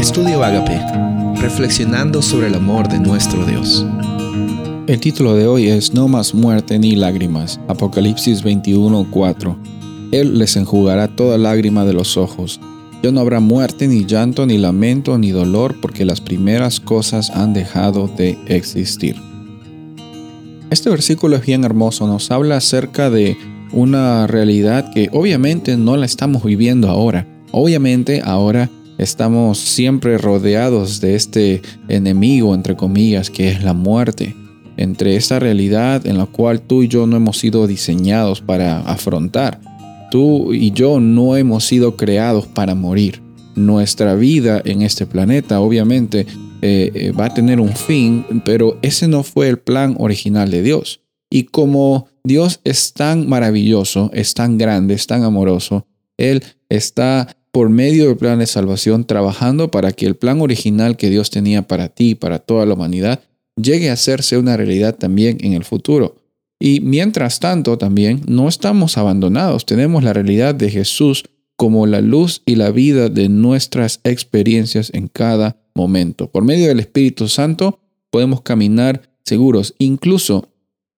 [0.00, 0.80] Estudio Agape,
[1.42, 3.84] reflexionando sobre el amor de nuestro Dios.
[4.86, 9.58] El título de hoy es No más muerte ni lágrimas, Apocalipsis 21:4.
[10.10, 12.60] Él les enjugará toda lágrima de los ojos.
[13.02, 17.52] Ya no habrá muerte, ni llanto, ni lamento, ni dolor, porque las primeras cosas han
[17.52, 19.16] dejado de existir.
[20.70, 23.36] Este versículo es bien hermoso, nos habla acerca de
[23.70, 27.26] una realidad que obviamente no la estamos viviendo ahora.
[27.52, 28.70] Obviamente ahora
[29.00, 34.36] estamos siempre rodeados de este enemigo, entre comillas, que es la muerte.
[34.76, 39.60] Entre esta realidad en la cual tú y yo no hemos sido diseñados para afrontar.
[40.10, 43.22] Tú y yo no hemos sido creados para morir.
[43.56, 46.26] Nuestra vida en este planeta obviamente
[46.62, 50.62] eh, eh, va a tener un fin, pero ese no fue el plan original de
[50.62, 51.00] Dios.
[51.30, 55.86] Y como Dios es tan maravilloso, es tan grande, es tan amoroso,
[56.18, 61.10] Él está por medio del plan de salvación trabajando para que el plan original que
[61.10, 63.20] Dios tenía para ti y para toda la humanidad
[63.60, 66.16] llegue a hacerse una realidad también en el futuro.
[66.60, 71.24] Y mientras tanto también no estamos abandonados, tenemos la realidad de Jesús
[71.56, 76.30] como la luz y la vida de nuestras experiencias en cada momento.
[76.30, 80.48] Por medio del Espíritu Santo podemos caminar seguros, incluso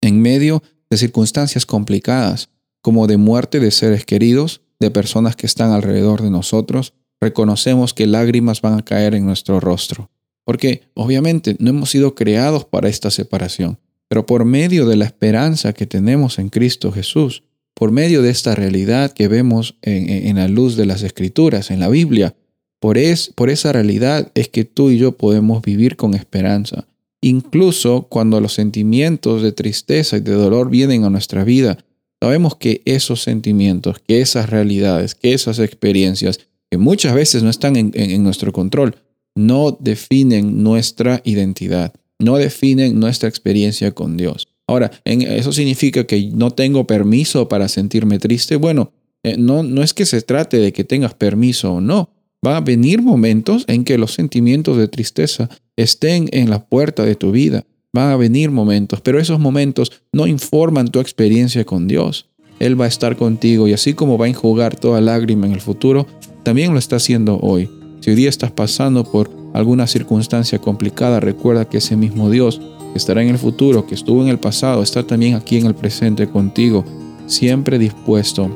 [0.00, 2.50] en medio de circunstancias complicadas,
[2.82, 8.06] como de muerte de seres queridos, de personas que están alrededor de nosotros, reconocemos que
[8.06, 10.10] lágrimas van a caer en nuestro rostro.
[10.44, 15.72] Porque obviamente no hemos sido creados para esta separación, pero por medio de la esperanza
[15.72, 17.42] que tenemos en Cristo Jesús,
[17.74, 21.88] por medio de esta realidad que vemos en, la luz de las escrituras, en la
[21.88, 22.36] Biblia,
[22.78, 26.86] por, es, por esa realidad es que tú y yo podemos vivir con esperanza.
[27.20, 31.78] Incluso cuando los sentimientos de tristeza y de dolor vienen a nuestra vida,
[32.24, 37.76] sabemos que esos sentimientos, que esas realidades, que esas experiencias, que muchas veces no están
[37.76, 38.96] en, nuestro control,
[39.34, 44.48] no definen nuestra identidad, no definen nuestra experiencia con Dios.
[44.66, 48.56] Ahora, ¿eso significa que no tengo permiso para sentirme triste?
[48.56, 48.90] Bueno,
[49.22, 52.08] eh, no, no es que se trate de que tengas permiso o no.
[52.46, 57.16] Va a venir momentos en que los sentimientos de tristeza estén en la puerta de
[57.16, 57.66] tu vida.
[57.94, 62.26] Van a venir momentos, pero esos momentos no informan tu experiencia con Dios.
[62.58, 65.60] Él va a estar contigo y así como va a enjugar toda lágrima en el
[65.60, 66.04] futuro,
[66.42, 67.70] también lo está haciendo hoy.
[68.00, 72.60] Si hoy día estás pasando por alguna circunstancia complicada, recuerda que ese mismo Dios
[72.92, 75.76] que estará en el futuro, que estuvo en el pasado, está también aquí en el
[75.76, 76.84] presente contigo,
[77.26, 78.50] siempre dispuesto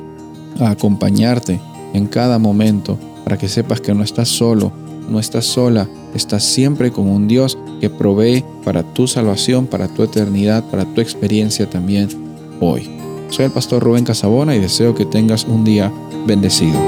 [0.58, 1.60] a acompañarte
[1.94, 4.72] en cada momento para que sepas que no estás solo,
[5.08, 10.02] no estás sola, estás siempre con un Dios que provee para tu salvación, para tu
[10.02, 12.08] eternidad, para tu experiencia también
[12.60, 12.88] hoy.
[13.30, 15.92] Soy el pastor Rubén Casabona y deseo que tengas un día
[16.26, 16.78] bendecido.